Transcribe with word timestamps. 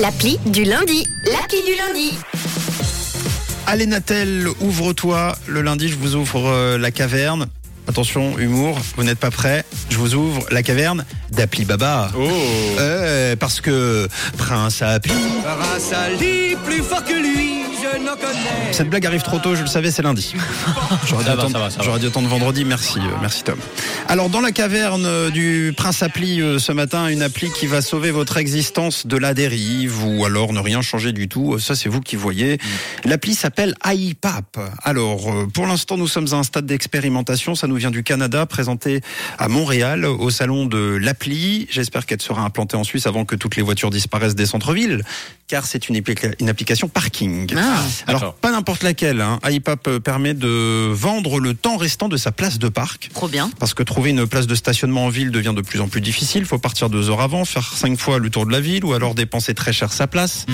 L'appli 0.00 0.38
du 0.46 0.62
lundi. 0.62 1.04
L'appli 1.24 1.58
du 1.66 1.74
lundi. 1.74 2.16
Allez 3.66 3.86
Natel, 3.86 4.46
ouvre-toi. 4.60 5.34
Le 5.48 5.60
lundi, 5.60 5.88
je 5.88 5.96
vous 5.96 6.14
ouvre 6.14 6.46
euh, 6.46 6.78
la 6.78 6.92
caverne. 6.92 7.48
Attention, 7.88 8.38
humour, 8.38 8.78
vous 8.96 9.02
n'êtes 9.02 9.18
pas 9.18 9.30
prêts. 9.30 9.64
Je 9.88 9.96
vous 9.96 10.14
ouvre 10.14 10.44
la 10.50 10.62
caverne 10.62 11.04
d'Appli 11.30 11.64
Baba. 11.64 12.10
Oh 12.16 12.28
Euh, 12.78 13.34
parce 13.36 13.60
que 13.62 14.06
Prince 14.36 14.82
Appli. 14.82 15.12
À 15.46 16.10
lui, 16.10 16.54
plus 16.66 16.82
fort 16.82 17.02
que 17.02 17.14
lui, 17.14 17.62
je 17.82 17.98
n'en 18.04 18.14
connais. 18.16 18.72
Cette 18.72 18.90
blague 18.90 19.06
arrive 19.06 19.22
trop 19.22 19.38
tôt, 19.38 19.54
je 19.54 19.62
le 19.62 19.66
savais, 19.68 19.90
c'est 19.90 20.02
lundi. 20.02 20.34
J'aurais 21.06 21.24
dû, 21.24 21.30
attendre- 21.30 22.28
vendredi. 22.28 22.64
Merci, 22.66 22.98
euh, 22.98 23.16
merci 23.22 23.42
Tom. 23.42 23.58
Alors, 24.08 24.28
dans 24.28 24.40
la 24.40 24.52
caverne 24.52 25.04
euh, 25.06 25.30
du 25.30 25.72
Prince 25.76 26.02
Appli 26.02 26.40
euh, 26.42 26.58
ce 26.58 26.72
matin, 26.72 27.08
une 27.08 27.22
appli 27.22 27.50
qui 27.50 27.66
va 27.66 27.80
sauver 27.80 28.10
votre 28.10 28.36
existence 28.36 29.06
de 29.06 29.16
la 29.16 29.32
dérive 29.34 30.04
ou 30.04 30.24
alors 30.26 30.52
ne 30.52 30.60
rien 30.60 30.82
changer 30.82 31.12
du 31.12 31.28
tout. 31.28 31.58
Ça, 31.58 31.74
c'est 31.74 31.88
vous 31.88 32.00
qui 32.00 32.16
voyez. 32.16 32.58
L'appli 33.04 33.34
s'appelle 33.34 33.74
iPap. 33.86 34.58
Alors, 34.84 35.30
euh, 35.32 35.46
pour 35.46 35.66
l'instant, 35.66 35.96
nous 35.96 36.08
sommes 36.08 36.28
à 36.32 36.36
un 36.36 36.42
stade 36.42 36.66
d'expérimentation. 36.66 37.54
Ça 37.54 37.66
nous 37.66 37.77
vient 37.78 37.90
du 37.90 38.02
Canada, 38.02 38.44
présenté 38.44 39.00
à 39.38 39.48
Montréal 39.48 40.04
au 40.04 40.30
salon 40.30 40.66
de 40.66 40.98
l'appli. 41.00 41.66
J'espère 41.70 42.04
qu'elle 42.04 42.20
sera 42.20 42.42
implantée 42.42 42.76
en 42.76 42.84
Suisse 42.84 43.06
avant 43.06 43.24
que 43.24 43.36
toutes 43.36 43.56
les 43.56 43.62
voitures 43.62 43.90
disparaissent 43.90 44.34
des 44.34 44.46
centres-villes, 44.46 45.02
car 45.48 45.64
c'est 45.64 45.88
une, 45.88 45.96
appli- 45.96 46.34
une 46.40 46.48
application 46.50 46.88
parking. 46.88 47.52
Ah. 47.56 47.82
Alors, 48.06 48.34
pas 48.34 48.52
n'importe 48.52 48.82
laquelle. 48.82 49.22
Hein. 49.22 49.38
iPap 49.48 49.88
permet 49.98 50.34
de 50.34 50.90
vendre 50.92 51.40
le 51.40 51.54
temps 51.54 51.78
restant 51.78 52.08
de 52.08 52.18
sa 52.18 52.32
place 52.32 52.58
de 52.58 52.68
parc. 52.68 53.08
Trop 53.14 53.28
bien. 53.28 53.50
Parce 53.58 53.72
que 53.72 53.82
trouver 53.82 54.10
une 54.10 54.26
place 54.26 54.46
de 54.46 54.54
stationnement 54.54 55.06
en 55.06 55.08
ville 55.08 55.30
devient 55.30 55.54
de 55.56 55.62
plus 55.62 55.80
en 55.80 55.88
plus 55.88 56.02
difficile. 56.02 56.42
Il 56.42 56.46
faut 56.46 56.58
partir 56.58 56.90
deux 56.90 57.08
heures 57.08 57.22
avant, 57.22 57.46
faire 57.46 57.72
cinq 57.74 57.98
fois 57.98 58.18
le 58.18 58.28
tour 58.28 58.44
de 58.44 58.52
la 58.52 58.60
ville 58.60 58.84
ou 58.84 58.92
alors 58.92 59.14
dépenser 59.14 59.54
très 59.54 59.72
cher 59.72 59.90
sa 59.90 60.06
place. 60.06 60.44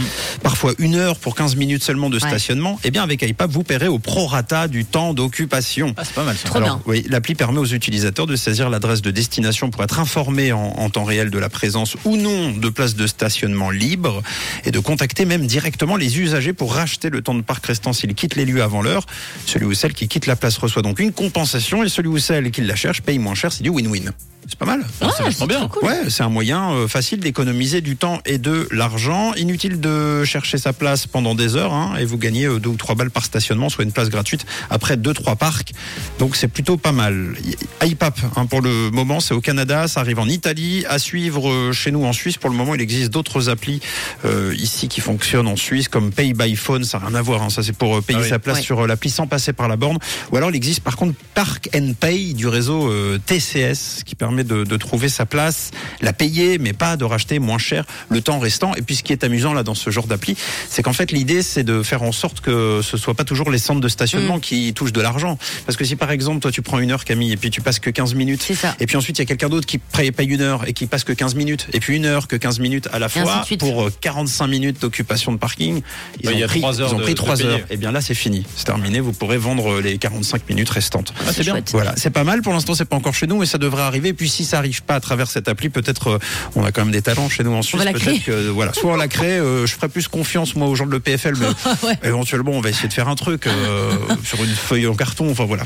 Parfois 0.42 0.72
une 0.78 0.94
heure 0.94 1.18
pour 1.18 1.34
15 1.34 1.56
minutes 1.56 1.82
seulement 1.82 2.08
de 2.08 2.20
stationnement. 2.20 2.78
Eh 2.84 2.92
bien, 2.92 3.02
avec 3.02 3.22
iPap, 3.22 3.50
vous 3.50 3.64
paierez 3.64 3.88
au 3.88 3.98
prorata 3.98 4.68
du 4.68 4.84
temps 4.84 5.12
d'occupation. 5.12 5.92
Ah, 5.96 6.04
c'est 6.04 6.14
pas 6.14 6.24
mal 6.24 6.36
ça. 6.36 6.48
Trop 6.48 6.60
bien. 6.60 6.80
Oui, 6.86 7.04
l'appli 7.08 7.34
permet 7.34 7.58
aux 7.58 7.66
utilisateurs 7.66 8.26
de 8.28 8.36
saisir 8.36 8.70
l'adresse 8.70 9.02
de 9.02 9.10
destination 9.10 9.70
pour 9.70 9.82
être 9.82 9.98
informés 9.98 10.52
en, 10.52 10.60
en 10.60 10.88
temps 10.88 11.04
réel 11.04 11.30
de 11.30 11.38
la 11.38 11.48
présence 11.48 11.96
ou 12.04 12.16
non 12.16 12.52
de 12.52 12.68
places 12.68 12.94
de 12.94 13.08
stationnement 13.08 13.70
libres 13.70 14.22
et 14.64 14.70
de 14.70 14.78
contacter 14.84 15.24
même 15.24 15.46
directement 15.46 15.96
les 15.96 16.20
usagers 16.20 16.52
pour 16.52 16.74
racheter 16.74 17.10
le 17.10 17.22
temps 17.22 17.34
de 17.34 17.42
parc 17.42 17.66
restant 17.66 17.92
s'ils 17.92 18.14
quittent 18.14 18.36
les 18.36 18.44
lieux 18.44 18.62
avant 18.62 18.82
l'heure. 18.82 19.06
Celui 19.46 19.66
ou 19.66 19.74
celle 19.74 19.94
qui 19.94 20.06
quitte 20.06 20.26
la 20.26 20.36
place 20.36 20.56
reçoit 20.58 20.82
donc 20.82 21.00
une 21.00 21.12
compensation 21.12 21.82
et 21.82 21.88
celui 21.88 22.08
ou 22.08 22.18
celle 22.18 22.52
qui 22.52 22.60
la 22.60 22.76
cherche 22.76 23.02
paye 23.02 23.18
moins 23.18 23.34
cher. 23.34 23.52
C'est 23.52 23.64
du 23.64 23.70
win-win. 23.70 24.12
C'est 24.46 24.58
pas 24.58 24.66
mal. 24.66 24.84
Ah, 25.00 25.08
c'est 25.16 25.22
vachement 25.22 25.46
bien. 25.46 25.68
cool. 25.68 25.84
Ouais, 25.84 26.10
c'est 26.10 26.22
un 26.22 26.28
moyen 26.28 26.72
euh, 26.72 26.86
facile 26.88 27.20
d'économiser 27.20 27.80
du 27.80 27.96
temps 27.96 28.20
et 28.26 28.36
de 28.38 28.68
l'argent. 28.70 29.32
Inutile 29.34 29.80
de 29.80 30.22
chercher 30.24 30.58
sa 30.58 30.72
place 30.74 31.06
pendant 31.06 31.34
des 31.34 31.56
heures 31.56 31.72
hein, 31.72 31.94
et 31.98 32.04
vous 32.04 32.18
gagnez 32.18 32.44
euh, 32.44 32.58
deux 32.60 32.68
ou 32.70 32.76
trois 32.76 32.94
balles 32.94 33.10
par 33.10 33.24
stationnement, 33.24 33.70
soit 33.70 33.84
une 33.84 33.92
place 33.92 34.10
gratuite 34.10 34.44
après 34.68 34.96
deux 34.98 35.14
trois 35.14 35.36
parcs. 35.36 35.72
Donc 36.18 36.36
c'est 36.36 36.48
plutôt 36.48 36.76
pas 36.76 36.92
mal. 36.92 37.34
iPap 37.82 38.18
hein, 38.36 38.44
pour 38.46 38.60
le 38.60 38.90
moment, 38.90 39.20
c'est 39.20 39.32
au 39.32 39.40
Canada, 39.40 39.88
ça 39.88 40.00
arrive 40.00 40.18
en 40.18 40.26
Italie, 40.28 40.84
à 40.88 40.98
suivre 40.98 41.48
euh, 41.50 41.72
chez 41.72 41.90
nous 41.90 42.04
en 42.04 42.12
Suisse. 42.12 42.36
Pour 42.36 42.50
le 42.50 42.56
moment, 42.56 42.74
il 42.74 42.80
existe 42.82 43.10
d'autres 43.10 43.48
applis 43.48 43.80
euh, 44.26 44.54
ici 44.58 44.88
qui 44.88 45.00
fonctionnent 45.00 45.48
en 45.48 45.56
Suisse, 45.56 45.88
comme 45.88 46.12
Pay 46.12 46.34
by 46.34 46.54
Phone. 46.54 46.84
Ça 46.84 46.98
n'a 46.98 47.06
rien 47.06 47.14
à 47.16 47.22
voir. 47.22 47.42
hein. 47.42 47.48
Ça 47.50 47.62
c'est 47.62 47.72
pour 47.76 48.02
payer 48.02 48.18
Ah 48.20 48.24
oui. 48.24 48.28
sa 48.28 48.38
place 48.38 48.56
Ouais. 48.58 48.62
sur 48.62 48.86
l'appli 48.86 49.08
sans 49.10 49.26
passer 49.26 49.52
par 49.54 49.68
la 49.68 49.76
borne. 49.76 49.98
Ou 50.32 50.36
alors 50.36 50.50
il 50.50 50.56
existe 50.56 50.80
par 50.80 50.96
contre 50.96 51.14
Park 51.34 51.70
and 51.74 51.92
Pay 51.98 52.34
du 52.34 52.46
réseau 52.46 52.92
TCS 53.26 54.02
qui 54.04 54.14
permet 54.14 54.33
de, 54.42 54.64
de 54.64 54.76
trouver 54.76 55.08
sa 55.08 55.26
place, 55.26 55.70
la 56.00 56.12
payer, 56.12 56.58
mais 56.58 56.72
pas 56.72 56.96
de 56.96 57.04
racheter 57.04 57.38
moins 57.38 57.58
cher 57.58 57.84
le 58.08 58.20
temps 58.20 58.38
restant. 58.40 58.74
Et 58.74 58.82
puis 58.82 58.96
ce 58.96 59.02
qui 59.04 59.12
est 59.12 59.22
amusant 59.22 59.52
là 59.52 59.62
dans 59.62 59.74
ce 59.74 59.90
genre 59.90 60.06
d'appli, 60.08 60.36
c'est 60.68 60.82
qu'en 60.82 60.92
fait 60.92 61.12
l'idée 61.12 61.42
c'est 61.42 61.62
de 61.62 61.82
faire 61.82 62.02
en 62.02 62.10
sorte 62.12 62.40
que 62.40 62.80
ce 62.82 62.96
soit 62.96 63.14
pas 63.14 63.24
toujours 63.24 63.50
les 63.50 63.58
centres 63.58 63.80
de 63.80 63.86
Mm. 63.86 63.90
stationnement 63.90 64.40
qui 64.40 64.72
touchent 64.74 64.92
de 64.92 65.00
l'argent. 65.02 65.38
Parce 65.66 65.76
que 65.76 65.84
si 65.84 65.94
par 65.94 66.10
exemple 66.10 66.40
toi 66.40 66.50
tu 66.50 66.62
prends 66.62 66.78
une 66.78 66.90
heure 66.90 67.04
Camille 67.04 67.32
et 67.32 67.36
puis 67.36 67.50
tu 67.50 67.60
passes 67.60 67.78
que 67.78 67.90
15 67.90 68.14
minutes, 68.14 68.50
et 68.80 68.86
puis 68.86 68.96
ensuite 68.96 69.18
il 69.18 69.20
y 69.20 69.22
a 69.22 69.26
quelqu'un 69.26 69.48
d'autre 69.50 69.66
qui 69.66 69.78
paye 69.78 70.10
une 70.26 70.40
heure 70.40 70.66
et 70.66 70.72
qui 70.72 70.86
passe 70.86 71.04
que 71.04 71.12
15 71.12 71.34
minutes, 71.34 71.68
et 71.74 71.80
puis 71.80 71.94
une 71.96 72.06
heure 72.06 72.26
que 72.26 72.36
15 72.36 72.58
minutes 72.60 72.88
à 72.92 72.98
la 72.98 73.08
fois 73.10 73.44
pour 73.58 73.84
euh, 73.84 73.92
45 74.00 74.46
minutes 74.46 74.80
d'occupation 74.80 75.32
de 75.32 75.36
parking, 75.36 75.82
ils 76.20 76.28
Ouais, 76.28 76.34
il 76.34 76.38
y 76.38 76.42
ont 76.42 76.46
a 76.46 76.48
pris, 76.48 76.60
trois 76.60 76.80
heures 76.80 76.88
ils 76.90 76.94
ont 76.94 76.98
de- 76.98 77.02
pris 77.02 77.12
de 77.12 77.18
trois 77.18 77.36
payer. 77.36 77.48
heures. 77.48 77.60
Et 77.70 77.76
bien 77.76 77.92
là 77.92 78.00
c'est 78.00 78.14
fini, 78.14 78.44
c'est 78.56 78.64
terminé. 78.64 79.00
Vous 79.00 79.12
pourrez 79.12 79.36
vendre 79.38 79.80
les 79.80 79.98
45 79.98 80.48
minutes 80.48 80.70
restantes. 80.70 81.12
Ah, 81.20 81.30
c'est 81.32 81.42
bien. 81.42 81.52
chouette. 81.52 81.70
Voilà, 81.72 81.94
c'est 81.96 82.10
pas 82.10 82.24
mal. 82.24 82.40
Pour 82.42 82.52
l'instant, 82.52 82.74
c'est 82.74 82.84
pas 82.84 82.96
encore 82.96 83.14
chez 83.14 83.26
nous, 83.26 83.38
mais 83.38 83.46
ça 83.46 83.58
devrait 83.58 83.82
arriver. 83.82 84.12
Puis 84.12 84.23
si 84.28 84.44
ça 84.44 84.58
arrive 84.58 84.82
pas 84.82 84.94
à 84.96 85.00
travers 85.00 85.28
cette 85.30 85.48
appli, 85.48 85.68
peut-être 85.68 86.08
euh, 86.08 86.18
on 86.56 86.64
a 86.64 86.72
quand 86.72 86.82
même 86.84 86.92
des 86.92 87.02
talents 87.02 87.28
chez 87.28 87.44
nous 87.44 87.52
en 87.52 87.62
Suisse. 87.62 87.82
Peut-être 87.82 88.24
que 88.24 88.48
voilà, 88.48 88.72
soit 88.72 88.92
on 88.92 88.96
la 88.96 89.08
crée. 89.08 89.38
euh, 89.38 89.66
je 89.66 89.74
ferai 89.74 89.88
plus 89.88 90.08
confiance 90.08 90.54
moi 90.56 90.68
aux 90.68 90.74
gens 90.74 90.86
de 90.86 90.92
l'EPFL, 90.92 91.34
mais 91.38 91.46
Ouais. 91.88 91.98
éventuellement 92.02 92.52
on 92.52 92.60
va 92.60 92.70
essayer 92.70 92.88
de 92.88 92.92
faire 92.94 93.08
un 93.08 93.14
truc 93.14 93.46
euh, 93.46 93.92
sur 94.24 94.42
une 94.42 94.50
feuille 94.54 94.86
en 94.86 94.94
carton. 94.94 95.30
Enfin 95.30 95.44
voilà. 95.44 95.64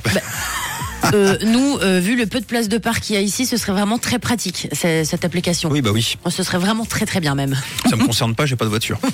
Euh, 1.15 1.37
nous, 1.45 1.79
euh, 1.79 2.01
vu 2.01 2.17
le 2.17 2.27
peu 2.27 2.41
de 2.41 2.45
place 2.45 2.69
de 2.69 2.79
parc 2.79 3.01
qu'il 3.03 3.15
y 3.15 3.19
a 3.19 3.21
ici, 3.21 3.47
ce 3.47 3.57
serait 3.57 3.73
vraiment 3.73 3.99
très 3.99 4.19
pratique, 4.19 4.69
cette 4.73 5.25
application. 5.25 5.71
Oui, 5.71 5.81
bah 5.81 5.91
oui. 5.93 6.17
Ce 6.29 6.43
serait 6.43 6.59
vraiment 6.59 6.85
très 6.85 7.07
très 7.07 7.21
bien 7.21 7.35
même. 7.35 7.57
Ça 7.89 7.97
me 7.97 8.05
concerne 8.05 8.35
pas, 8.35 8.47
j'ai 8.47 8.57
pas 8.57 8.65
de 8.65 8.71
voiture. 8.71 8.99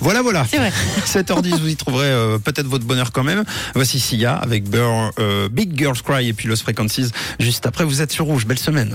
Voilà, 0.00 0.22
voilà. 0.22 0.44
C'est 0.50 0.58
vrai. 0.58 0.72
7h10, 1.06 1.58
vous 1.58 1.68
y 1.68 1.76
trouverez 1.76 2.06
euh, 2.06 2.38
peut-être 2.38 2.66
votre 2.66 2.84
bonheur 2.84 3.12
quand 3.12 3.22
même. 3.22 3.44
Voici 3.74 4.00
Sia 4.00 4.34
avec 4.34 4.68
Burr, 4.68 5.12
euh, 5.18 5.48
Big 5.48 5.76
Girls 5.76 6.00
Cry 6.02 6.28
et 6.28 6.32
puis 6.32 6.48
Los 6.48 6.56
Frequencies. 6.56 7.10
Juste 7.38 7.66
après, 7.66 7.84
vous 7.84 8.02
êtes 8.02 8.12
sur 8.12 8.26
Rouge. 8.26 8.46
Belle 8.46 8.58
semaine. 8.58 8.94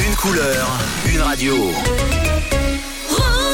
Une 0.00 0.14
couleur, 0.16 0.78
une 1.12 1.20
radio. 1.20 1.54